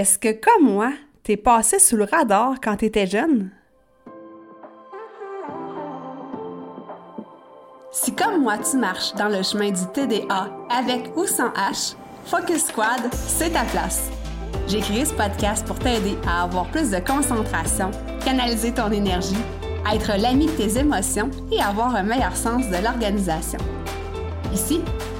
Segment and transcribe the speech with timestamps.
[0.00, 3.50] Est-ce que, comme moi, t'es passé sous le radar quand t'étais jeune?
[7.92, 12.68] Si comme moi tu marches dans le chemin du TDA avec ou sans H, Focus
[12.68, 14.08] Squad, c'est ta place.
[14.68, 17.90] J'ai créé ce podcast pour t'aider à avoir plus de concentration,
[18.24, 19.36] canaliser ton énergie,
[19.92, 23.58] être l'ami de tes émotions et avoir un meilleur sens de l'organisation.
[24.50, 24.80] Ici,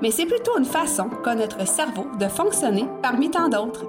[0.00, 3.86] mais c'est plutôt une façon qu'a notre cerveau de fonctionner parmi tant d'autres.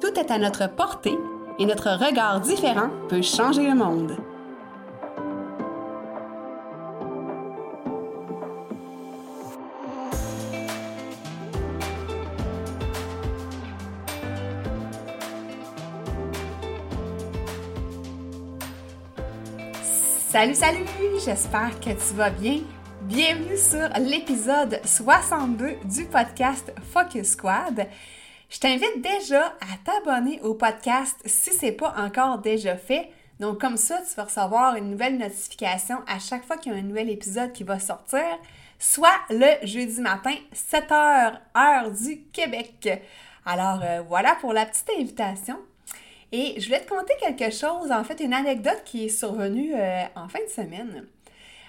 [0.00, 1.18] Tout est à notre portée
[1.58, 4.16] et notre regard différent peut changer le monde.
[20.36, 20.84] Salut, salut!
[21.24, 22.58] J'espère que tu vas bien.
[23.06, 27.86] Bienvenue sur l'épisode 62 du podcast Focus Squad.
[28.50, 33.10] Je t'invite déjà à t'abonner au podcast si c'est pas encore déjà fait.
[33.38, 36.78] Donc comme ça, tu vas recevoir une nouvelle notification à chaque fois qu'il y a
[36.78, 38.24] un nouvel épisode qui va sortir,
[38.80, 42.88] soit le jeudi matin, 7h, heure du Québec.
[43.44, 45.58] Alors euh, voilà pour la petite invitation.
[46.32, 50.02] Et je voulais te conter quelque chose, en fait, une anecdote qui est survenue euh,
[50.16, 51.06] en fin de semaine.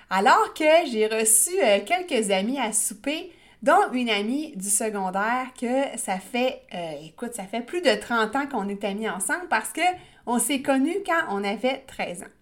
[0.09, 3.29] Alors que j'ai reçu euh, quelques amis à souper,
[3.61, 8.35] dont une amie du secondaire que ça fait, euh, écoute, ça fait plus de 30
[8.37, 9.81] ans qu'on est amis ensemble parce que
[10.25, 12.33] on s'est connus quand on avait 13 ans.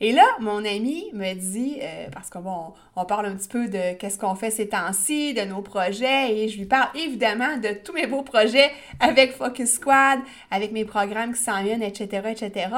[0.00, 3.94] Et là, mon ami me dit, euh, parce qu'on on parle un petit peu de
[3.98, 7.92] qu'est-ce qu'on fait ces temps-ci, de nos projets, et je lui parle évidemment de tous
[7.92, 12.68] mes beaux projets avec Focus Squad, avec mes programmes qui s'en viennent, etc., etc.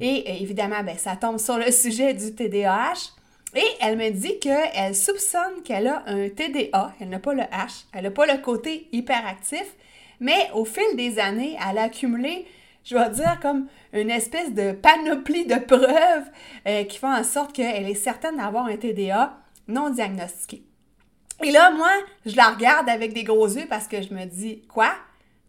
[0.00, 3.16] Et évidemment, ben, ça tombe sur le sujet du TDAH.
[3.54, 7.84] Et elle me dit qu'elle soupçonne qu'elle a un TDA, elle n'a pas le H,
[7.92, 9.64] elle n'a pas le côté hyperactif,
[10.20, 12.46] mais au fil des années, elle a accumulé,
[12.84, 16.30] je vais dire, comme une espèce de panoplie de preuves
[16.66, 20.62] euh, qui font en sorte qu'elle est certaine d'avoir un TDA non diagnostiqué.
[21.42, 21.90] Et là, moi,
[22.24, 24.90] je la regarde avec des gros yeux parce que je me dis, quoi?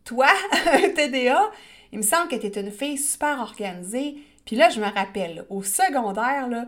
[0.03, 0.27] Toi,
[0.73, 1.49] un TDA?
[1.91, 4.17] Il me semble que tu es une fille super organisée.
[4.45, 6.65] Puis là, je me rappelle, au secondaire, là,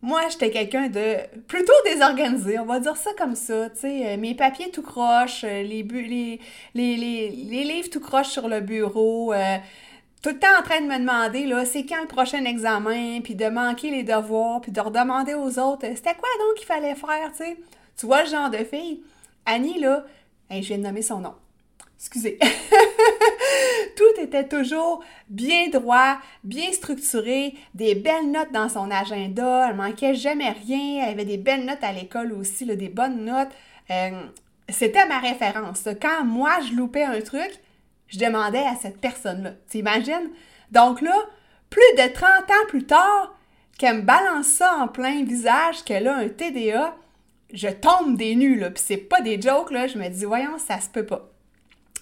[0.00, 1.16] moi, j'étais quelqu'un de
[1.48, 3.68] plutôt désorganisé, on va dire ça comme ça.
[3.70, 6.40] Tu sais, euh, mes papiers tout croche, euh, les, les,
[6.74, 9.56] les, les, livres tout croche sur le bureau, euh,
[10.22, 13.34] tout le temps en train de me demander, là, c'est quand le prochain examen, puis
[13.34, 17.32] de manquer les devoirs, puis de redemander aux autres, c'était quoi donc qu'il fallait faire,
[17.32, 17.56] tu sais.
[17.96, 19.02] Tu vois le genre de fille.
[19.46, 20.04] Annie, là,
[20.50, 21.34] je viens de nommer son nom.
[21.98, 22.38] Excusez.
[23.96, 30.14] Tout était toujours bien droit, bien structuré, des belles notes dans son agenda, elle manquait
[30.14, 33.50] jamais rien, elle avait des belles notes à l'école aussi, des bonnes notes.
[33.90, 34.22] Euh,
[34.68, 35.88] c'était ma référence.
[36.00, 37.50] Quand moi, je loupais un truc,
[38.08, 39.52] je demandais à cette personne-là.
[39.68, 40.30] T'imagines?
[40.70, 41.14] Donc là,
[41.70, 43.34] plus de 30 ans plus tard,
[43.78, 46.96] qu'elle me balance ça en plein visage, qu'elle a un TDA,
[47.52, 48.70] je tombe des nues, là.
[48.70, 49.86] Puis c'est pas des jokes, là.
[49.86, 51.30] Je me dis, voyons, ça se peut pas.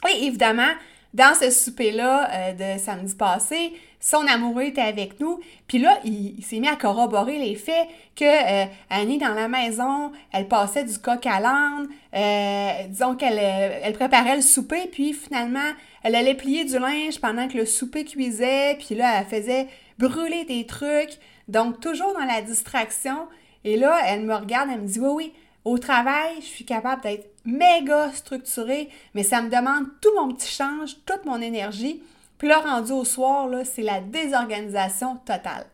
[0.05, 0.73] Oui, évidemment,
[1.17, 5.41] dans ce souper-là euh, de samedi passé, son amoureux était avec nous.
[5.67, 10.13] Puis là, il, s'est mis à corroborer les faits que euh, Annie, dans la maison,
[10.31, 11.89] elle passait du coq à l'âne.
[12.15, 15.73] Euh, disons qu'elle elle préparait le souper, puis finalement,
[16.03, 18.77] elle allait plier du linge pendant que le souper cuisait.
[18.79, 21.19] Puis là, elle faisait brûler des trucs.
[21.49, 23.27] Donc, toujours dans la distraction.
[23.65, 25.33] Et là, elle me regarde, elle me dit, oui, oui,
[25.65, 30.51] au travail, je suis capable d'être méga structurée, mais ça me demande tout mon petit
[30.51, 32.03] change, toute mon énergie.
[32.39, 35.67] Puis là, rendu au soir, c'est la désorganisation totale.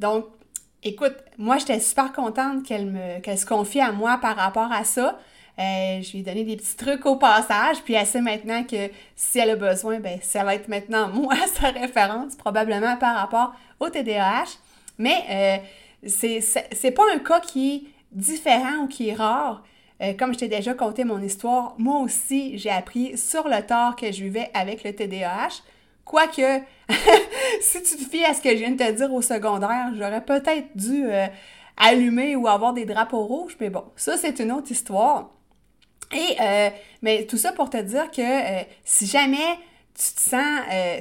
[0.00, 0.26] Donc,
[0.82, 4.84] écoute, moi, j'étais super contente qu'elle me qu'elle se confie à moi par rapport à
[4.84, 5.18] ça.
[5.58, 8.90] Euh, je lui ai donné des petits trucs au passage, puis elle sait maintenant que
[9.14, 13.54] si elle a besoin, ben ça va être maintenant moi sa référence, probablement par rapport
[13.78, 14.56] au TDAH.
[14.98, 15.62] Mais
[16.04, 19.62] euh, c'est pas un cas qui différent ou qui est rare.
[20.02, 23.94] Euh, comme je t'ai déjà conté mon histoire, moi aussi, j'ai appris sur le tort
[23.94, 25.62] que je vivais avec le TDAH.
[26.04, 26.60] Quoique,
[27.60, 30.24] si tu te fies à ce que je viens de te dire au secondaire, j'aurais
[30.24, 31.26] peut-être dû euh,
[31.76, 35.30] allumer ou avoir des drapeaux rouges, mais bon, ça, c'est une autre histoire.
[36.12, 36.70] Et, euh,
[37.02, 38.22] mais tout ça pour te dire que
[38.84, 39.56] si jamais
[39.94, 40.60] tu te sens,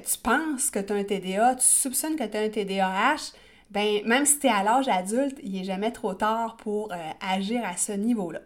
[0.10, 3.34] tu penses que tu as un TDA, tu soupçonnes que tu as un TDAH,
[3.72, 7.62] ben même si tu es à l'âge adulte, il n'est jamais trop tard pour agir
[7.66, 8.40] à ce niveau-là.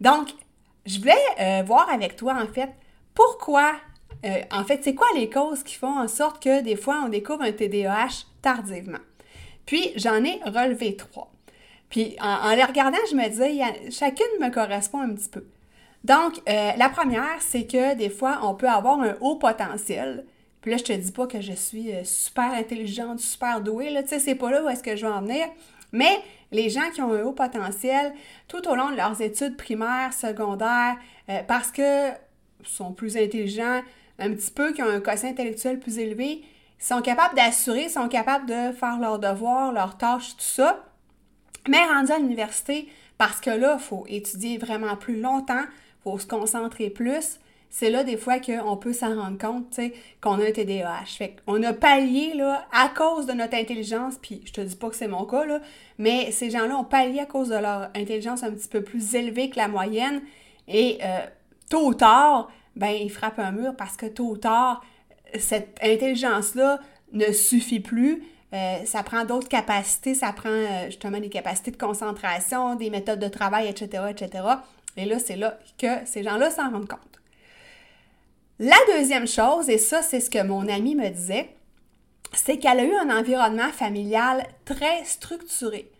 [0.00, 0.28] Donc,
[0.86, 2.70] je voulais euh, voir avec toi, en fait,
[3.14, 3.74] pourquoi,
[4.52, 7.42] en fait, c'est quoi les causes qui font en sorte que des fois, on découvre
[7.42, 8.98] un TDAH tardivement?
[9.66, 11.30] Puis, j'en ai relevé trois.
[11.88, 15.44] Puis, en, les regardant, je me disais, chacune me correspond un petit peu.
[16.04, 20.24] Donc, euh, la première, c'est que des fois, on peut avoir un haut potentiel.
[20.60, 24.02] Puis là, je te dis pas que je suis euh, super intelligente, super douée, là,
[24.02, 25.46] tu sais, c'est pas là où est-ce que je veux en venir.
[25.92, 26.20] Mais
[26.50, 28.12] les gens qui ont un haut potentiel,
[28.46, 30.96] tout au long de leurs études primaires, secondaires,
[31.28, 32.10] euh, parce que
[32.64, 33.82] sont plus intelligents,
[34.18, 36.42] un petit peu, qui ont un quotient intellectuel plus élevé,
[36.78, 40.84] sont capables d'assurer, sont capables de faire leurs devoirs, leurs tâches, tout ça.
[41.68, 45.64] Mais rendus à l'université, parce que là, il faut étudier vraiment plus longtemps,
[46.02, 49.78] faut se concentrer plus, c'est là des fois qu'on peut s'en rendre compte,
[50.20, 51.04] qu'on a un TDAH.
[51.06, 54.88] Fait qu'on a pallié, là, à cause de notre intelligence, puis je te dis pas
[54.88, 55.60] que c'est mon cas, là,
[55.98, 59.50] mais ces gens-là ont pallié à cause de leur intelligence un petit peu plus élevée
[59.50, 60.22] que la moyenne,
[60.66, 61.26] et euh,
[61.70, 64.84] tôt ou tard, ben, ils frappent un mur parce que tôt ou tard,
[65.38, 66.78] cette intelligence-là
[67.12, 68.22] ne suffit plus.
[68.54, 73.18] Euh, ça prend d'autres capacités, ça prend euh, justement des capacités de concentration, des méthodes
[73.18, 74.44] de travail, etc., etc.
[74.96, 77.00] Et là, c'est là que ces gens-là s'en rendent compte.
[78.60, 81.50] La deuxième chose, et ça, c'est ce que mon amie me disait,
[82.32, 85.92] c'est qu'elle a eu un environnement familial très structuré.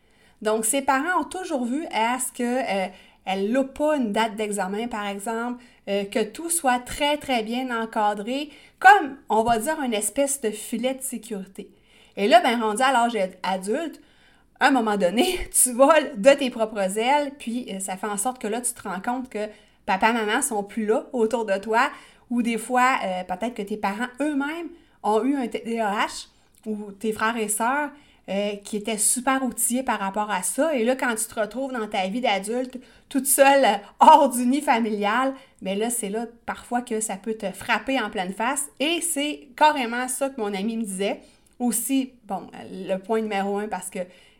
[0.42, 2.92] Donc, ses parents ont toujours vu à ce qu'elle
[3.28, 7.70] euh, n'a pas une date d'examen, par exemple, euh, que tout soit très, très bien
[7.80, 8.50] encadré,
[8.80, 11.70] comme, on va dire, une espèce de filet de sécurité.
[12.16, 14.00] Et là, ben, rendu à l'âge adulte,
[14.58, 18.16] à un moment donné, tu voles de tes propres ailes, puis euh, ça fait en
[18.16, 19.46] sorte que là, tu te rends compte que
[19.86, 21.88] papa, maman sont plus là autour de toi,
[22.30, 24.68] ou des fois, euh, peut-être que tes parents eux-mêmes
[25.02, 26.28] ont eu un TDAH,
[26.66, 27.90] ou tes frères et sœurs
[28.28, 30.74] euh, qui étaient super outillés par rapport à ça.
[30.74, 32.78] Et là, quand tu te retrouves dans ta vie d'adulte,
[33.08, 33.64] toute seule,
[34.00, 37.98] hors du nid familial, mais ben là, c'est là parfois que ça peut te frapper
[37.98, 38.66] en pleine face.
[38.80, 41.20] Et c'est carrément ça que mon ami me disait.
[41.58, 43.98] Aussi, bon, le point numéro un, parce que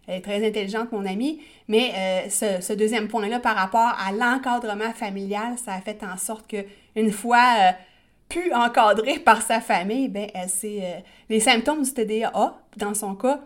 [0.09, 1.41] elle est très intelligente, mon amie.
[1.69, 6.49] Mais euh, ce, deuxième point-là, par rapport à l'encadrement familial, ça a fait en sorte
[6.49, 6.65] que
[6.99, 7.73] une fois euh,
[8.29, 10.99] plus encadrée par sa famille, ben, elle euh,
[11.29, 13.41] les symptômes du TDAH, dans son cas,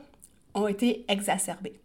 [0.54, 1.78] ont été exacerbés.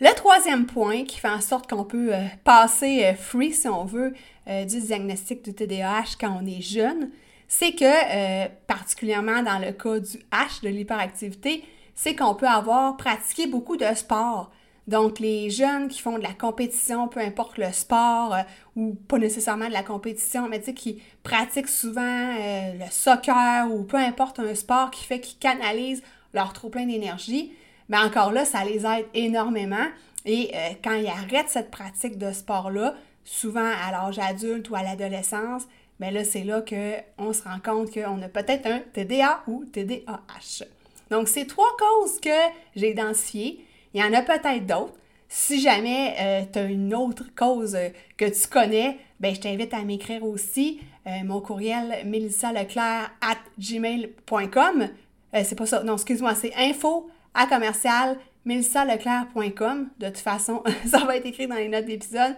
[0.00, 2.12] Le troisième point qui fait en sorte qu'on peut
[2.42, 4.14] passer free, si on veut,
[4.46, 7.10] du diagnostic du TDAH quand on est jeune,
[7.48, 11.64] c'est que, particulièrement dans le cas du H, de l'hyperactivité,
[11.94, 14.50] c'est qu'on peut avoir pratiqué beaucoup de sport.
[14.90, 18.42] Donc, les jeunes qui font de la compétition, peu importe le sport, euh,
[18.74, 23.72] ou pas nécessairement de la compétition, mais tu sais, qui pratiquent souvent euh, le soccer
[23.72, 26.02] ou peu importe un sport qui fait qu'ils canalisent
[26.34, 27.52] leur trop plein d'énergie,
[27.88, 29.86] mais ben, encore là, ça les aide énormément.
[30.26, 34.82] Et euh, quand ils arrêtent cette pratique de sport-là, souvent à l'âge adulte ou à
[34.82, 35.68] l'adolescence,
[36.00, 40.64] bien là, c'est là qu'on se rend compte qu'on a peut-être un TDA ou TDAH.
[41.12, 42.28] Donc, c'est trois causes que
[42.74, 43.64] j'ai identifiées.
[43.94, 44.94] Il y en a peut-être d'autres.
[45.28, 47.76] Si jamais euh, tu as une autre cause
[48.16, 50.80] que tu connais, ben, je t'invite à m'écrire aussi.
[51.06, 54.88] Euh, mon courriel melissaleclerc at gmail.com.
[55.34, 61.16] Euh, c'est pas ça, non, excuse-moi, c'est info à commercial De toute façon, ça va
[61.16, 62.36] être écrit dans les notes d'épisode.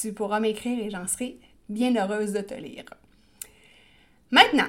[0.00, 1.38] Tu pourras m'écrire et j'en serai
[1.68, 2.84] bien heureuse de te lire.
[4.30, 4.68] Maintenant,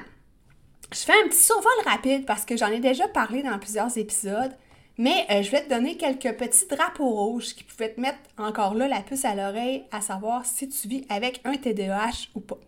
[0.92, 4.52] je fais un petit survol rapide parce que j'en ai déjà parlé dans plusieurs épisodes,
[4.98, 8.74] mais euh, je vais te donner quelques petits drapeaux rouges qui pouvaient te mettre encore
[8.74, 12.60] là la puce à l'oreille à savoir si tu vis avec un TDAH ou pas.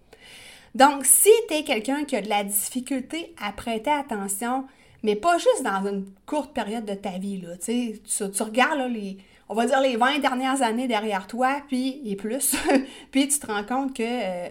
[0.76, 4.66] Donc, si tu es quelqu'un qui a de la difficulté à prêter attention,
[5.04, 9.18] mais pas juste dans une courte période de ta vie, là, tu, tu regardes les,
[9.50, 12.56] on va dire les 20 dernières années derrière toi, puis et plus,
[13.12, 14.50] puis tu te rends compte que euh,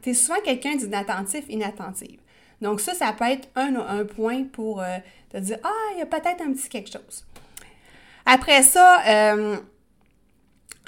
[0.00, 2.18] tu es souvent quelqu'un d'inattentif, inattentive.
[2.60, 4.98] Donc ça, ça peut être un, point pour euh,
[5.30, 7.24] te dire, ah, il y a peut-être un petit quelque chose.
[8.26, 9.56] Après ça, euh,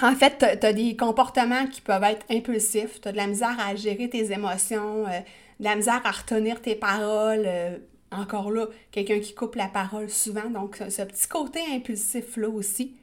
[0.01, 3.57] en fait, tu as, des comportements qui peuvent être impulsifs, tu as de la misère
[3.59, 5.19] à gérer tes émotions, euh,
[5.59, 7.47] de la misère à retenir tes paroles.
[8.11, 12.95] encore là, quelqu'un qui coupe la parole souvent, donc ce petit côté impulsif-là aussi.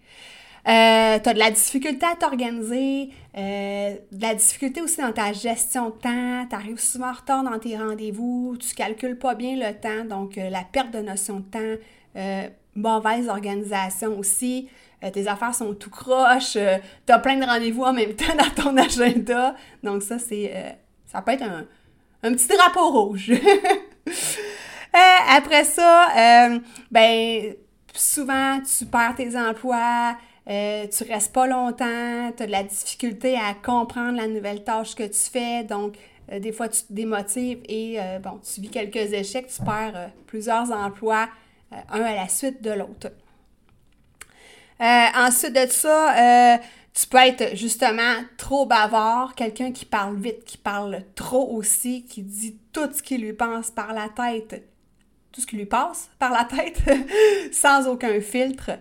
[0.66, 5.32] Euh, tu as de la difficulté à t'organiser, euh, de la difficulté aussi dans ta
[5.32, 9.56] gestion de temps, tu arrives souvent en retard dans tes rendez-vous, tu calcules pas bien
[9.56, 12.42] le temps, donc euh, la perte de notion de temps,
[12.74, 14.68] mauvaise organisation aussi,
[15.12, 16.58] tes affaires sont tout croches,
[17.06, 21.22] tu as plein de rendez-vous en même temps dans ton agenda, donc ça, c'est ça
[21.22, 21.44] peut être
[22.22, 23.32] un petit drapeau rouge.
[24.94, 26.58] Euh, après ça, euh,
[26.90, 27.54] ben,
[27.94, 30.16] souvent, tu perds tes emplois,
[30.48, 34.94] euh, tu restes pas longtemps, tu as de la difficulté à comprendre la nouvelle tâche
[34.94, 35.96] que tu fais, donc
[36.30, 41.26] des fois tu te démotives et bon, tu vis quelques échecs, tu perds plusieurs emplois,
[41.72, 43.10] un à la suite de l'autre.
[44.78, 46.58] ensuite de ça,
[46.98, 52.22] tu peux être justement trop bavard, quelqu'un qui parle vite, qui parle trop aussi, qui
[52.22, 54.64] dit tout ce qui lui pense par la tête,
[55.30, 56.82] tout ce qui lui passe par la tête,
[57.52, 58.72] sans aucun filtre.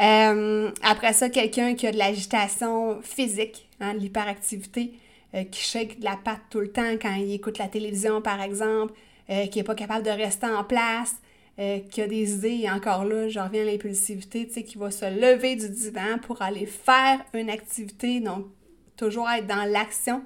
[0.00, 4.92] Euh, après ça, quelqu'un qui a de l'agitation physique, hein, de l'hyperactivité,
[5.34, 8.40] euh, qui shake de la patte tout le temps quand il écoute la télévision, par
[8.40, 8.94] exemple,
[9.30, 11.16] euh, qui n'est pas capable de rester en place,
[11.58, 14.92] euh, qui a des idées, encore là, je reviens à l'impulsivité, tu sais, qui va
[14.92, 18.46] se lever du divan pour aller faire une activité, donc
[18.96, 20.22] toujours être dans l'action.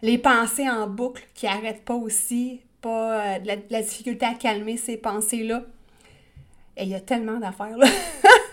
[0.00, 4.78] Les pensées en boucle qui n'arrêtent pas aussi, pas euh, de, la, difficulté à calmer
[4.78, 5.62] ces pensées-là.
[6.78, 7.86] Et il y a tellement d'affaires là.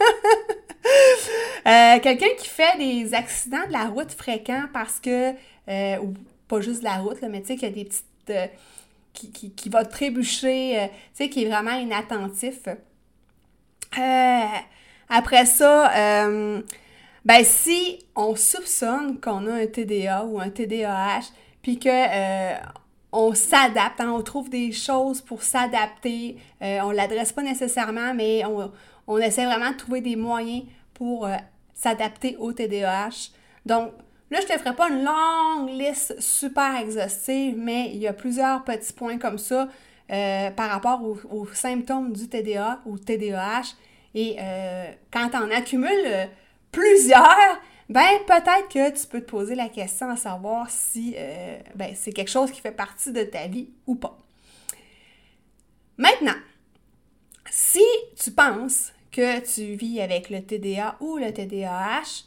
[1.67, 5.31] Euh, quelqu'un qui fait des accidents de la route fréquents parce que,
[5.99, 6.13] ou
[6.47, 8.05] pas juste de la route, mais tu sais, qu'il y a des petites
[9.13, 12.67] qui, va trébucher, euh, tu sais, qui est vraiment inattentif.
[12.67, 14.45] Euh,
[15.09, 16.61] après ça, euh,
[17.25, 21.89] ben si on soupçonne qu'on a un TDA ou un TDAH, puis que
[23.11, 28.45] on s'adapte, hein, on trouve des choses pour s'adapter, on ne l'adresse pas nécessairement, mais
[28.45, 28.71] on,
[29.07, 30.63] on, essaie vraiment de trouver des moyens
[30.99, 31.27] pour
[31.73, 33.31] s'adapter au TDAH.
[33.65, 33.93] Donc,
[34.31, 38.13] Là, je ne te ferai pas une longue liste super exhaustive, mais il y a
[38.13, 39.67] plusieurs petits points comme ça
[40.11, 43.73] euh, par rapport aux, symptômes du TDA ou TDAH.
[44.13, 46.25] Et euh, quand tu en accumules euh,
[46.71, 51.15] plusieurs, ben peut-être que tu peux te poser la question à savoir si
[51.73, 54.15] ben, c'est quelque chose qui fait partie de ta vie ou pas.
[55.97, 56.37] Maintenant,
[57.49, 57.83] si
[58.15, 62.25] tu penses que tu vis avec le TDA ou le TDAH,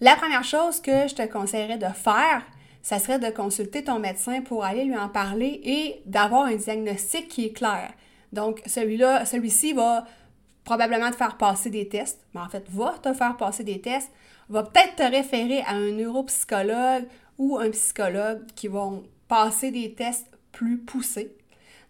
[0.00, 2.42] la première chose que je te conseillerais de faire,
[2.82, 7.28] ça serait de consulter ton médecin pour aller lui en parler et d'avoir un diagnostic
[7.28, 7.92] qui est clair.
[8.32, 10.04] Donc, celui-là, celui-ci va
[10.64, 14.10] probablement te faire passer des tests, mais en fait, va te faire passer des tests,
[14.48, 17.06] va peut-être te référer à un neuropsychologue
[17.38, 21.36] ou un psychologue qui vont passer des tests plus poussés.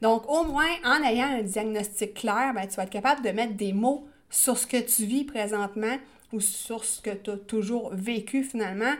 [0.00, 3.54] Donc, au moins, en ayant un diagnostic clair, ben, tu vas être capable de mettre
[3.54, 5.98] des mots sur ce que tu vis présentement
[6.32, 8.94] ou sur ce que tu as toujours vécu finalement.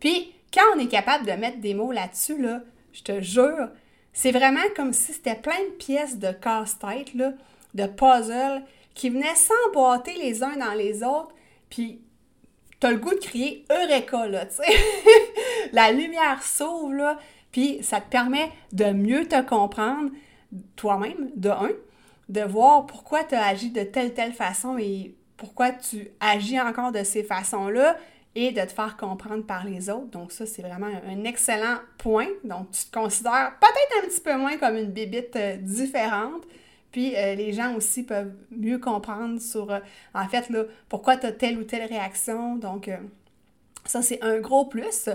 [0.00, 2.62] Puis, quand on est capable de mettre des mots là-dessus, là,
[2.92, 3.68] je te jure,
[4.12, 8.62] c'est vraiment comme si c'était plein de pièces de casse-tête, de puzzle,
[8.94, 11.34] qui venaient s'emboîter les uns dans les autres,
[11.68, 12.00] puis
[12.80, 14.78] t'as le goût de crier Eureka, tu sais.
[15.72, 17.18] La lumière s'ouvre, là,
[17.50, 20.10] puis ça te permet de mieux te comprendre
[20.76, 21.70] toi-même, de un,
[22.28, 26.92] de voir pourquoi tu as agi de telle, telle façon et pourquoi tu agis encore
[26.92, 27.96] de ces façons-là
[28.34, 30.10] et de te faire comprendre par les autres.
[30.10, 32.28] Donc ça, c'est vraiment un excellent point.
[32.44, 36.42] Donc tu te considères peut-être un petit peu moins comme une bébite euh, différente.
[36.92, 39.80] Puis euh, les gens aussi peuvent mieux comprendre sur, euh,
[40.14, 42.56] en fait, là, pourquoi tu as telle ou telle réaction.
[42.56, 42.90] Donc
[43.86, 45.08] ça, c'est un gros plus.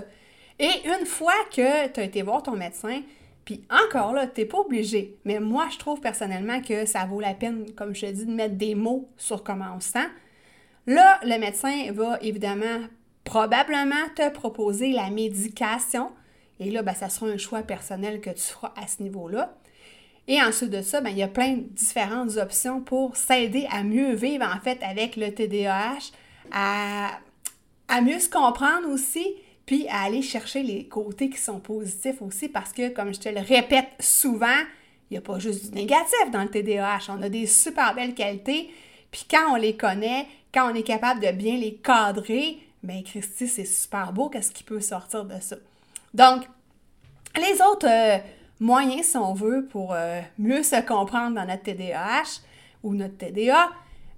[0.58, 3.02] Et une fois que tu as été voir ton médecin,
[3.44, 5.16] puis encore là, tu n'es pas obligé.
[5.24, 8.32] Mais moi, je trouve personnellement que ça vaut la peine, comme je te dis, de
[8.32, 10.08] mettre des mots sur comment on se sent.
[10.86, 12.86] Là, le médecin va évidemment
[13.24, 16.10] probablement te proposer la médication.
[16.60, 19.54] Et là, ben, ça sera un choix personnel que tu feras à ce niveau-là.
[20.28, 23.82] Et ensuite de ça, ben, il y a plein de différentes options pour s'aider à
[23.82, 26.12] mieux vivre en fait avec le TDAH,
[26.52, 27.18] à,
[27.88, 29.26] à mieux se comprendre aussi,
[29.66, 33.28] puis à aller chercher les côtés qui sont positifs aussi, parce que, comme je te
[33.28, 34.58] le répète souvent,
[35.10, 37.10] il n'y a pas juste du négatif dans le TDAH.
[37.10, 38.70] On a des super belles qualités,
[39.10, 43.46] puis quand on les connaît, quand on est capable de bien les cadrer, bien, Christy,
[43.46, 45.56] c'est super beau, qu'est-ce qui peut sortir de ça.
[46.14, 46.42] Donc,
[47.36, 48.18] les autres euh,
[48.60, 52.40] moyens, si on veut, pour euh, mieux se comprendre dans notre TDAH
[52.82, 53.70] ou notre TDA,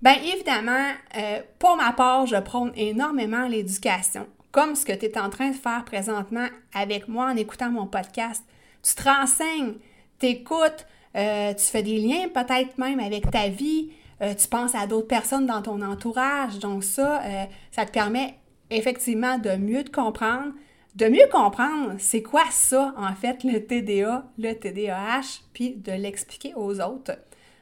[0.02, 5.18] bien évidemment, euh, pour ma part, je prône énormément l'éducation comme ce que tu es
[5.18, 8.44] en train de faire présentement avec moi en écoutant mon podcast.
[8.84, 9.74] Tu te renseignes,
[10.20, 13.90] tu écoutes, euh, tu fais des liens peut-être même avec ta vie,
[14.22, 16.60] euh, tu penses à d'autres personnes dans ton entourage.
[16.60, 18.38] Donc ça, euh, ça te permet
[18.70, 20.52] effectivement de mieux te comprendre,
[20.94, 26.52] de mieux comprendre c'est quoi ça en fait le TDA, le TDAH, puis de l'expliquer
[26.54, 27.18] aux autres.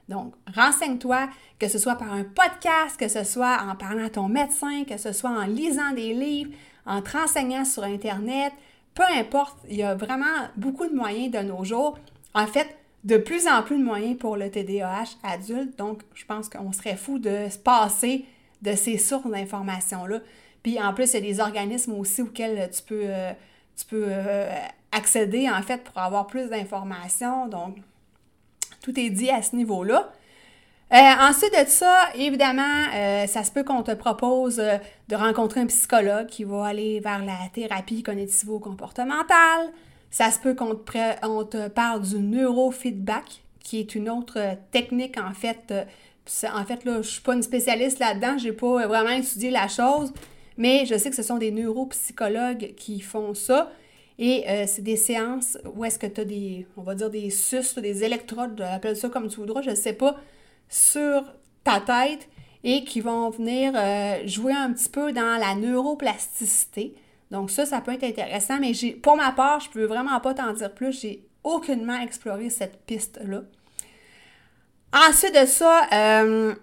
[0.09, 4.29] Donc, renseigne-toi, que ce soit par un podcast, que ce soit en parlant à ton
[4.29, 6.51] médecin, que ce soit en lisant des livres,
[6.87, 8.53] en te renseignant sur Internet,
[8.95, 11.99] peu importe, il y a vraiment beaucoup de moyens de nos jours
[12.35, 15.77] en fait, de plus en plus de moyens pour le TDAH adulte.
[15.79, 18.25] Donc, je pense qu'on serait fou de se passer
[18.63, 20.21] de ces sources d'informations-là.
[20.63, 23.33] Puis en plus, il y a des organismes aussi auxquels tu peux, euh,
[23.77, 24.55] tu peux euh,
[24.93, 27.49] accéder, en fait, pour avoir plus d'informations.
[27.49, 27.77] Donc,
[28.81, 30.13] tout est dit à ce niveau-là.
[30.93, 32.85] Euh, ensuite de ça, évidemment,
[33.27, 37.39] ça se peut qu'on te propose de rencontrer un psychologue qui va aller vers la
[37.55, 39.73] thérapie cognitivo-comportementale.
[40.11, 44.39] Ça se peut qu'on te, te parle du neurofeedback, qui est une autre
[44.71, 45.73] technique, en fait.
[46.53, 49.69] En fait, là, je suis pas une spécialiste là-dedans, je n'ai pas vraiment étudié la
[49.69, 50.13] chose,
[50.59, 53.71] mais je sais que ce sont des neuropsychologues qui font ça.
[54.19, 57.31] Et euh, c'est des séances où est-ce que tu as des, on va dire, des
[57.31, 60.17] sus, des électrodes, appelle ça comme tu voudras, je ne sais pas,
[60.73, 61.25] sur
[61.65, 62.29] ta tête
[62.65, 66.95] et qui vont venir euh, jouer un petit peu dans la neuroplasticité.
[67.31, 70.19] Donc ça, ça peut être intéressant, mais j'ai, pour ma part, je ne peux vraiment
[70.21, 71.01] pas t'en dire plus.
[71.01, 73.43] J'ai aucunement exploré cette piste-là.
[74.95, 76.55] Ensuite de ça, euh,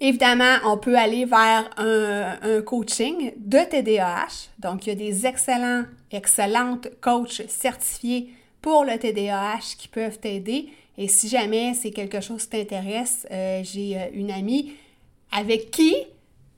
[0.00, 4.50] Évidemment, on peut aller vers un, coaching de TDAH.
[4.60, 10.68] Donc, il y a des excellents, excellentes coachs certifiés pour le TDAH qui peuvent t'aider.
[11.00, 14.72] Et si jamais c'est quelque chose qui t'intéresse, euh, j'ai euh, une amie
[15.30, 15.94] avec qui,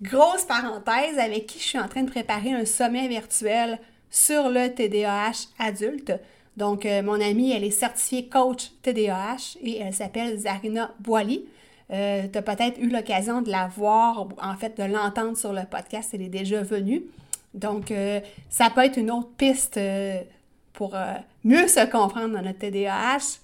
[0.00, 3.78] grosse parenthèse, avec qui je suis en train de préparer un sommet virtuel
[4.10, 6.14] sur le TDAH adulte.
[6.56, 11.44] Donc, euh, mon amie, elle est certifiée coach TDAH et elle s'appelle Zarina Boily.
[11.90, 16.10] Tu as peut-être eu l'occasion de la voir, en fait, de l'entendre sur le podcast,
[16.14, 17.02] elle est déjà venue.
[17.52, 17.92] Donc,
[18.48, 19.78] ça peut être une autre piste
[20.72, 20.94] pour
[21.42, 23.40] mieux se comprendre dans notre TDAH.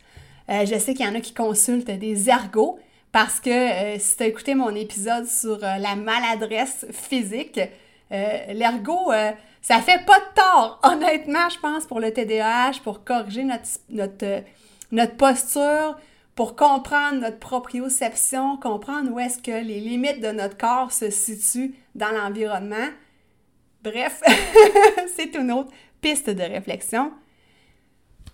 [0.49, 2.79] Je sais qu'il y en a qui consultent des ergots
[3.13, 7.61] parce que si tu as écouté mon épisode sur la maladresse physique,
[8.11, 9.11] l'ergot,
[9.67, 14.45] ça fait pas de tort, honnêtement, je pense, pour le TDAH, pour corriger notre, notre,
[14.93, 15.97] notre posture,
[16.37, 21.75] pour comprendre notre proprioception, comprendre où est-ce que les limites de notre corps se situent
[21.97, 22.91] dans l'environnement.
[23.83, 24.23] Bref,
[25.17, 27.11] c'est une autre piste de réflexion.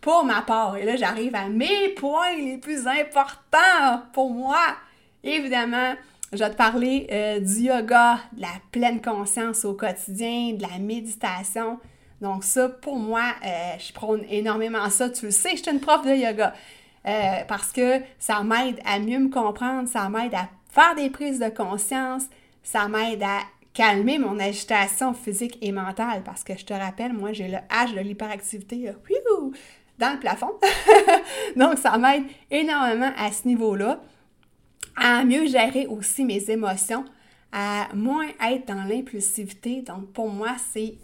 [0.02, 4.58] Pour ma part, et là j'arrive à mes points les plus importants pour moi.
[5.22, 5.94] Évidemment,
[6.32, 10.80] je vais te parler euh, du yoga, de la pleine conscience au quotidien, de la
[10.80, 11.78] méditation.
[12.20, 15.08] Donc ça, pour moi, euh, je prône énormément ça.
[15.08, 16.52] Tu le sais, je suis une prof de yoga.
[17.06, 21.38] Euh, parce que ça m'aide à mieux me comprendre, ça m'aide à faire des prises
[21.38, 22.24] de conscience,
[22.64, 23.38] ça m'aide à
[23.72, 27.94] calmer mon agitation physique et mentale parce que je te rappelle, moi j'ai le H
[27.94, 28.90] de l'hyperactivité
[30.10, 30.52] le plafond.
[31.56, 34.00] Donc ça m'aide énormément à ce niveau-là,
[34.96, 37.04] à mieux gérer aussi mes émotions,
[37.52, 39.82] à moins être dans l'impulsivité.
[39.82, 40.94] Donc pour moi, c'est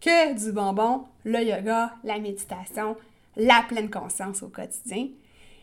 [0.00, 2.96] que du bonbon, le yoga, la méditation,
[3.36, 5.08] la pleine conscience au quotidien.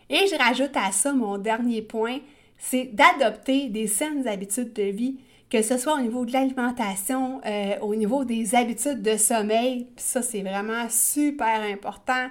[0.09, 2.19] Et je rajoute à ça mon dernier point,
[2.57, 5.17] c'est d'adopter des saines habitudes de vie,
[5.49, 9.87] que ce soit au niveau de l'alimentation, euh, au niveau des habitudes de sommeil.
[9.95, 12.27] Puis ça, c'est vraiment super important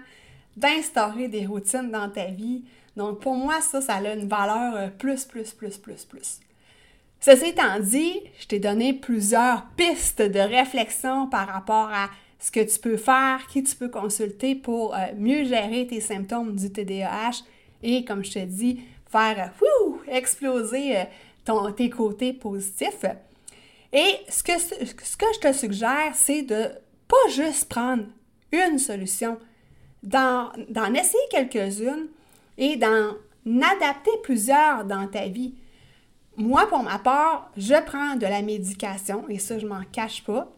[0.57, 2.65] d'instaurer des routines dans ta vie.
[2.97, 6.41] Donc pour moi, ça, ça a une valeur euh, plus, plus, plus, plus, plus.
[7.21, 12.61] Ceci étant dit, je t'ai donné plusieurs pistes de réflexion par rapport à ce que
[12.61, 17.43] tu peux faire, qui tu peux consulter pour euh, mieux gérer tes symptômes du TDAH
[17.83, 19.53] et, comme je te dis, faire
[20.09, 21.05] exploser euh,
[21.45, 23.07] ton, tes côtés positifs.
[23.93, 26.69] Et ce que, ce que je te suggère, c'est de
[27.09, 28.05] pas juste prendre
[28.53, 29.39] une solution,
[30.05, 32.07] d'en essayer quelques-unes
[32.59, 33.13] et d'en
[33.47, 35.55] adapter plusieurs dans ta vie.
[36.37, 40.53] Moi, pour ma part, je prends de la médication et ça, je m'en cache pas.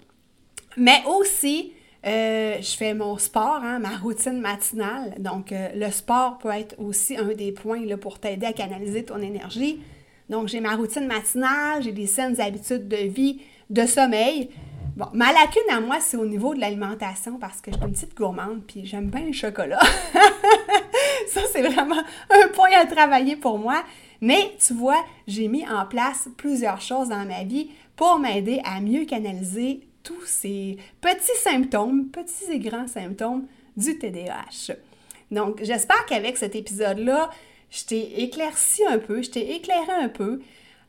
[0.76, 1.72] Mais aussi,
[2.06, 5.14] euh, je fais mon sport, hein, ma routine matinale.
[5.18, 9.04] Donc, euh, le sport peut être aussi un des points là, pour t'aider à canaliser
[9.04, 9.80] ton énergie.
[10.28, 14.50] Donc, j'ai ma routine matinale, j'ai des saines habitudes de vie, de sommeil.
[14.96, 17.92] Bon, ma lacune à moi, c'est au niveau de l'alimentation parce que je suis une
[17.92, 19.78] petite gourmande puis j'aime bien le chocolat.
[21.28, 23.84] Ça, c'est vraiment un point à travailler pour moi.
[24.22, 28.80] Mais tu vois, j'ai mis en place plusieurs choses dans ma vie pour m'aider à
[28.80, 34.72] mieux canaliser tous ces petits symptômes, petits et grands symptômes du TDAH.
[35.30, 37.28] Donc, j'espère qu'avec cet épisode-là,
[37.70, 40.40] je t'ai éclairci un peu, je t'ai éclairé un peu.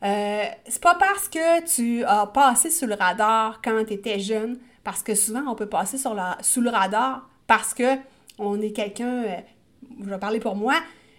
[0.04, 4.58] Euh, c'est pas parce que tu as passé sous le radar quand tu étais jeune,
[4.84, 7.98] parce que souvent on peut passer sous le radar parce que
[8.38, 9.38] on est quelqu'un, euh,
[10.04, 10.76] je vais parler pour moi,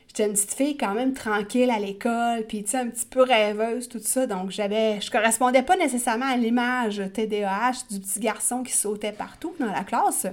[0.06, 3.22] j'étais une petite fille quand même tranquille à l'école, puis tu sais, un petit peu
[3.22, 4.26] rêveuse, tout ça.
[4.26, 9.54] Donc, j'avais, je correspondais pas nécessairement à l'image TDAH du petit garçon qui sautait partout
[9.58, 10.26] dans la classe.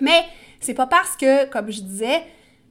[0.00, 0.24] Mais
[0.60, 2.22] c'est pas parce que, comme je disais,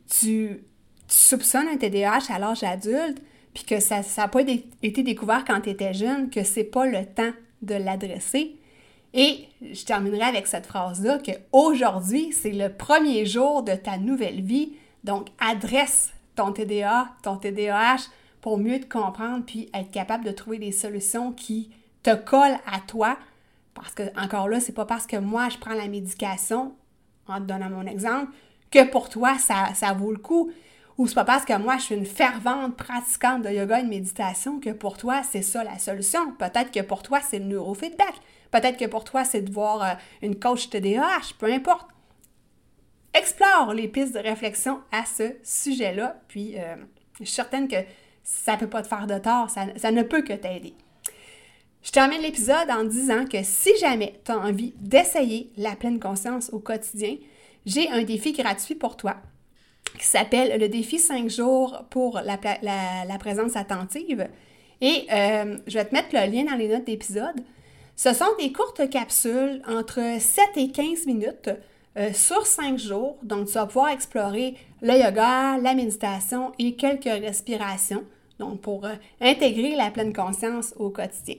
[0.09, 0.63] tu,
[1.07, 3.21] soupçonnes un TDAH à l'âge adulte,
[3.57, 4.41] puis que ça n'a pas
[4.83, 7.31] été découvert quand tu étais jeune, que c'est pas le temps
[7.63, 8.55] de l'adresser.
[9.15, 14.41] Et je terminerai avec cette phrase-là que aujourd'hui, c'est le premier jour de ta nouvelle
[14.41, 14.73] vie.
[15.03, 20.59] Donc, adresse ton TDA, ton TDAH pour mieux te comprendre puis être capable de trouver
[20.59, 21.71] des solutions qui
[22.03, 23.17] te collent à toi.
[23.73, 26.75] Parce que, encore là, c'est pas parce que moi, je prends la médication,
[27.25, 28.31] en te donnant mon exemple,
[28.69, 30.51] que pour toi, ça, ça vaut le coup.
[30.97, 33.89] Ou c'est pas parce que moi, je suis une fervente pratiquante de yoga et de
[33.89, 36.31] méditation que pour toi, c'est ça la solution.
[36.33, 38.15] Peut-être que pour toi, c'est le neurofeedback.
[38.49, 41.87] Peut-être que pour toi, c'est de voir euh, une coach TDAH, peu importe.
[43.13, 46.75] Explore les pistes de réflexion à ce sujet-là, puis euh,
[47.19, 47.77] je suis certaine que
[48.23, 50.73] ça ne peut pas te faire de tort, ça, ça ne peut que t'aider.
[51.83, 56.49] Je termine l'épisode en disant que si jamais tu as envie d'essayer la pleine conscience
[56.51, 57.15] au quotidien,
[57.65, 59.15] j'ai un défi gratuit pour toi
[59.97, 64.27] qui s'appelle le défi 5 jours pour la, présence attentive.
[64.81, 67.41] Et euh, je vais te mettre le lien dans les notes d'épisode.
[67.95, 71.49] Ce sont des courtes capsules entre 7 et 15 minutes
[71.97, 73.17] euh, sur 5 jours.
[73.23, 78.03] Donc, tu vas pouvoir explorer le yoga, la méditation et quelques respirations.
[78.37, 81.37] Donc, pour euh, intégrer la pleine conscience au quotidien.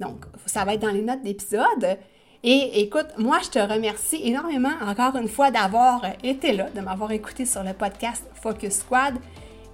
[0.00, 1.96] Donc, ça va être dans les notes d'épisode.
[2.42, 7.12] Et écoute, moi, je te remercie énormément encore une fois d'avoir été là, de m'avoir
[7.12, 9.14] écouté sur le podcast Focus Squad.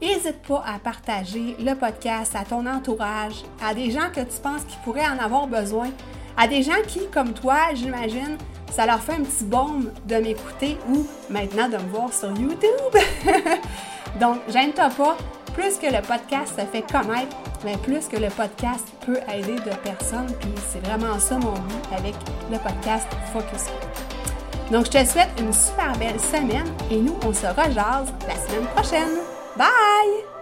[0.02, 4.64] N'hésite pas à partager le podcast à ton entourage, à des gens que tu penses
[4.64, 5.90] qui pourraient en avoir besoin,
[6.36, 8.36] à des gens qui, comme toi, j'imagine,
[8.72, 13.00] ça leur fait un petit baume de m'écouter ou maintenant de me voir sur YouTube.
[14.20, 15.16] Donc, gêne-toi pas,
[15.56, 19.74] plus que le podcast se fait connaître, mais plus que le podcast peut aider de
[19.82, 20.30] personnes.
[20.40, 22.14] Puis c'est vraiment ça mon but avec
[22.52, 23.64] le podcast Focus.
[24.70, 28.66] Donc je te souhaite une super belle semaine et nous on se rejase la semaine
[28.74, 29.18] prochaine.
[29.56, 30.35] Bye!